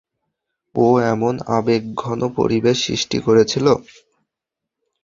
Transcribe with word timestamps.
ও 0.75 0.87
এমন 1.13 1.33
আবেগঘন 1.57 2.19
পরিবেশ 2.37 2.77
সৃষ্টি 2.85 3.17
করেছিল। 3.19 3.65